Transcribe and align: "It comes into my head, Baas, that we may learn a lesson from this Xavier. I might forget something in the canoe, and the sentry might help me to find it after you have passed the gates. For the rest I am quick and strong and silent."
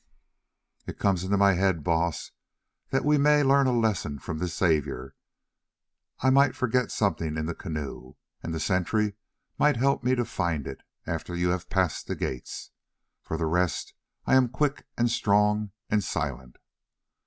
"It 0.87 0.97
comes 0.97 1.23
into 1.23 1.37
my 1.37 1.53
head, 1.53 1.83
Baas, 1.83 2.31
that 2.89 3.05
we 3.05 3.19
may 3.19 3.43
learn 3.43 3.67
a 3.67 3.71
lesson 3.71 4.17
from 4.17 4.39
this 4.39 4.57
Xavier. 4.57 5.13
I 6.21 6.31
might 6.31 6.55
forget 6.55 6.91
something 6.91 7.37
in 7.37 7.45
the 7.45 7.53
canoe, 7.53 8.15
and 8.41 8.51
the 8.51 8.59
sentry 8.59 9.13
might 9.59 9.77
help 9.77 10.03
me 10.03 10.15
to 10.15 10.25
find 10.25 10.65
it 10.65 10.81
after 11.05 11.35
you 11.35 11.49
have 11.49 11.69
passed 11.69 12.07
the 12.07 12.15
gates. 12.15 12.71
For 13.21 13.37
the 13.37 13.45
rest 13.45 13.93
I 14.25 14.33
am 14.33 14.49
quick 14.49 14.87
and 14.97 15.07
strong 15.11 15.69
and 15.87 16.03
silent." 16.03 16.57